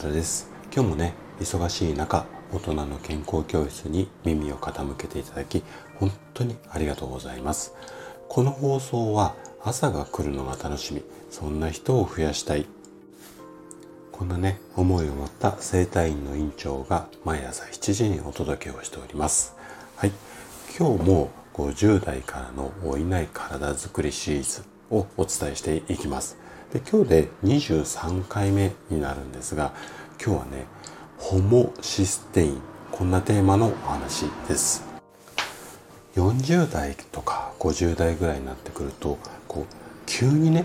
[0.00, 0.48] 田です。
[0.74, 5.62] 今日もね忙しい中大人の健康教室に耳を傾けていただき
[5.96, 7.74] 本当にありがとうございます。
[8.28, 12.64] この放送は朝が来るのが楽しみそんな人を増やしたい。
[14.10, 19.54] こんなね思いを持った整体院の院長が毎朝7時にお届けをしております。
[19.96, 20.12] はい。
[20.78, 26.38] 今日も50代からの老いない体づくりシリーズをお伝えしていきます。
[26.72, 29.72] で今日で23回目になるんですが
[30.24, 30.66] 今日はね
[31.18, 32.60] ホモシステイン
[32.92, 34.84] こんなテーマのお話です。
[36.14, 39.74] 40代とか50代ぐらいになってくるとこう
[40.06, 40.64] 急にね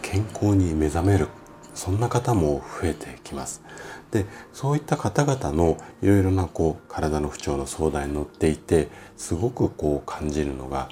[0.00, 1.28] 健康に目覚める
[1.74, 3.62] そんな方も増えてきます。
[4.10, 10.88] でそういった方々のいろいろなこう体の不調の相談に乗っていてすごくこう感じるのが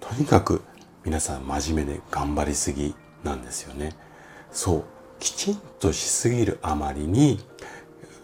[0.00, 0.62] とにかく
[1.04, 2.94] 皆さん真面目で頑張りすぎ
[3.26, 3.94] なんですよね。
[4.50, 4.84] そう
[5.18, 7.40] きちんとしすぎるあまりに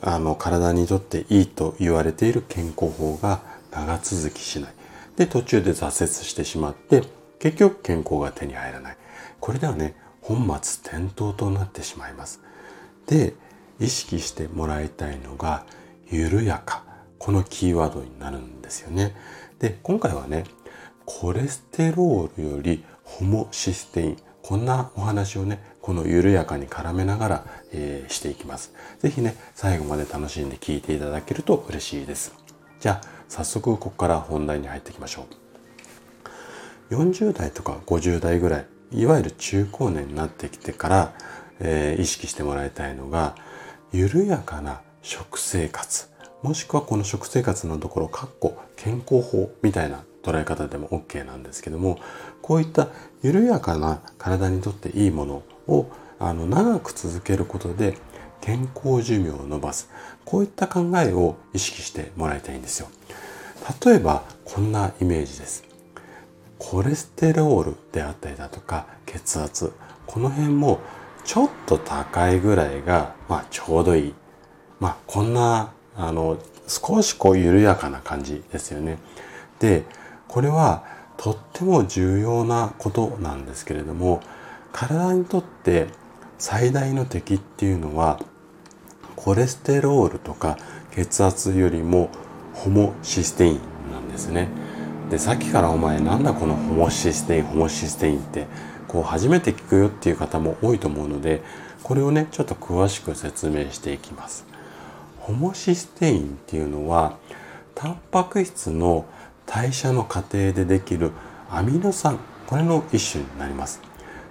[0.00, 4.74] あの体にとっていいと言われている健康法が長続きしない。
[5.16, 7.02] で途中で挫折してしまって
[7.38, 8.96] 結局健康が手に入らない。
[9.40, 12.40] これではね本末転倒となってしまいます。
[13.06, 13.34] で
[13.80, 15.64] 意識してもらいたいのが
[16.10, 16.84] 緩やか
[17.18, 19.14] このキーワードになるんですよね。
[19.58, 20.44] で今回はね
[21.04, 28.74] コレステロールよりホモシステインこんなお話をねこの緩やかに絡めながら、えー、していきます。
[29.00, 32.34] 是非ね最後まで楽しんで聞いていただけると嬉しいです。
[32.80, 35.26] じゃあ早速ここから本題に入っていきましょ
[36.90, 36.94] う。
[36.94, 41.14] 40代とか50代ぐらいいわゆる中高年になってきてから、
[41.60, 43.34] えー、意識してもらいたいのが
[43.92, 46.08] 緩やかな食生活
[46.42, 51.98] もしくはこの食生活のところかっこ健康法みたいな捉え方でも OK なんですけども
[52.40, 52.88] こういった
[53.22, 55.86] 緩やかな体にとっていいものを
[56.18, 57.96] あの長く続けることで
[58.40, 59.88] 健康寿命を伸ばす。
[60.24, 62.88] こういった考えを意識してもらいたいんですよ。
[63.84, 65.64] 例えばこんなイメージです。
[66.58, 69.72] コレステロールであったりだとか血圧。
[70.06, 70.80] この辺も
[71.24, 74.14] ちょっと高いぐらいが、まあ、ちょうどいい。
[74.80, 76.36] まあこんなあの
[76.66, 78.98] 少しこう緩やかな感じですよね。
[79.60, 79.84] で
[80.32, 80.82] これは
[81.18, 84.22] とっても重要なことなんですけれども
[84.72, 85.88] 体にとって
[86.38, 88.18] 最大の敵っていうのは
[89.14, 90.56] コレステロールとか
[90.92, 92.08] 血圧よりも
[92.54, 93.60] ホモシステイン
[93.92, 94.48] なんですね。
[95.10, 98.46] でさっきからお前なんだこのホモシステインホモシステインって
[98.88, 101.42] こう初めて聞くよっていう方も多いと思うので
[101.82, 104.46] これをねちょっと詳しく説明していきます。
[105.18, 107.18] ホモシステインっていうのは
[107.74, 109.04] タンパク質の
[109.54, 111.12] 代謝の過程でできる
[111.50, 113.82] アミノ酸これの一種になります。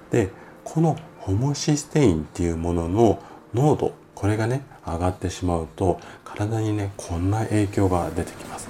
[0.09, 0.31] で
[0.63, 3.23] このホモシステインっていうものの
[3.53, 8.67] 濃度これがね上がってしまうと体にねこんな影響が出てきます。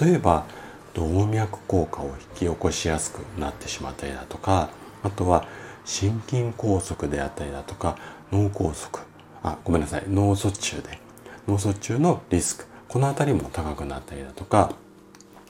[0.00, 0.46] 例えば
[0.94, 4.70] 動脈硬化を引き起こしやすくなってしまったりだとか
[5.02, 5.46] あとは
[5.84, 7.98] 心筋梗塞であったりだとか
[8.32, 9.02] 脳梗塞。
[9.42, 10.98] あごめんなさい脳卒中で。
[11.46, 12.64] 脳卒中のリスク。
[12.88, 14.72] この辺りも高くなったりだとか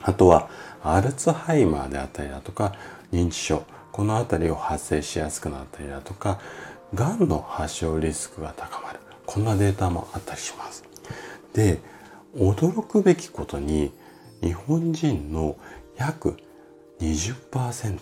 [0.02, 0.48] あとは
[0.82, 2.74] アルツハイマーであったりだとか
[3.12, 3.64] 認知症。
[3.92, 6.40] この辺りを発生しやすくなったりだとか
[6.94, 9.00] がんの発症リスクが高まる。
[9.26, 10.84] こんなデータもあったりします。
[11.52, 11.80] で
[12.36, 13.92] 驚くべきことに
[14.40, 15.56] 日本人の
[15.96, 16.36] 約
[17.00, 17.98] 20%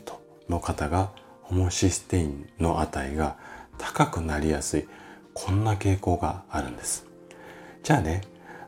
[0.51, 1.11] の方が
[1.43, 3.37] ホモシステインの値が
[3.79, 4.89] 高くなりやすい。
[5.33, 7.07] こんな傾向があるんです。
[7.83, 8.21] じゃあね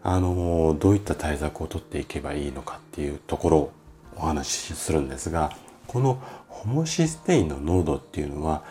[0.02, 3.72] あのどういった対策をとっていけばいいのかっていうところを
[4.16, 5.52] お話しするんですが
[5.86, 8.64] このホモシステインの濃度っていうのは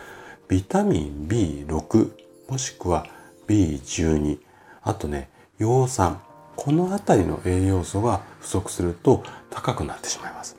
[0.48, 2.10] ビタミン B6
[2.48, 3.06] もしくは
[3.46, 4.38] B12
[4.82, 6.20] あとね葉酸
[6.56, 10.56] この辺りの栄養素が不足すると高くなってしまいます。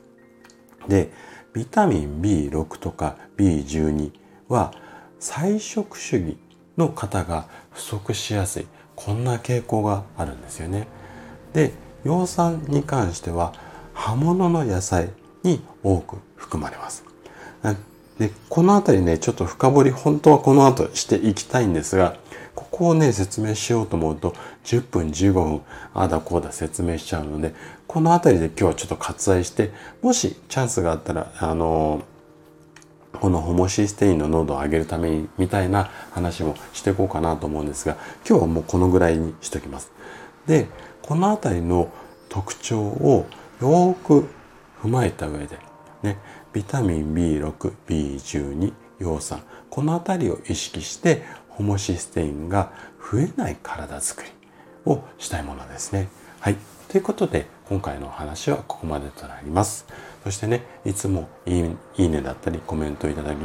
[0.88, 1.10] で
[1.52, 4.12] ビタミン B6 とか B12
[4.48, 4.72] は
[5.18, 6.38] 菜食主義
[6.76, 8.66] の方が不足しやすい
[9.04, 10.86] こんな傾向があるんですよね。
[11.54, 11.72] で
[12.04, 13.54] 葉酸に関しては
[13.94, 15.10] 葉物の野菜
[15.42, 17.04] に多く含まれます。
[18.18, 22.16] でこの辺りねちょっと深掘り本当はこの後していきたいんですが
[22.54, 25.62] ここをね説明しようと思うと10分15分
[25.94, 27.54] ああだこうだ説明しちゃうので
[27.86, 32.02] この辺りで今日はちょっと割愛してもしチャンスがあったらあの
[33.12, 37.96] このホモシステインの濃度を上げるためにみたいな話もしていこうかなと思うんですが
[38.28, 39.92] 今日はもうこのぐらいにしときます。
[40.46, 40.68] で
[41.02, 41.92] この辺りの
[42.28, 43.26] 特徴を
[43.60, 44.28] よく
[44.82, 45.58] 踏まえた上で
[46.02, 46.18] ね
[46.52, 52.72] ビタミン B6、B12、葉酸この辺りを意識してホモシステインが
[53.12, 54.30] 増えない体づくり
[54.86, 56.08] をしたいものですね。
[56.40, 56.56] はい。
[56.88, 59.84] ということで、今回のお話はここまでとなります。
[60.24, 61.58] そしてね、いつもい
[61.98, 63.36] いねだったりコメントいただき、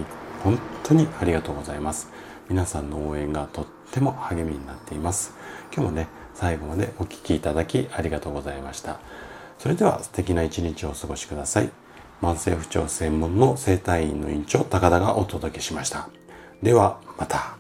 [0.42, 2.09] 本当にありがとうございます。
[2.47, 5.33] 皆さんの応援がとっても励みになっています。
[5.74, 9.00] 今日もね、最後までお聴きいただきありがとうございました。
[9.59, 11.69] それでは素敵な一日をお過ごしください。
[12.21, 16.07] 慢性不調専門の整体院の院長高田がお届けしました。
[16.63, 17.57] ではまた。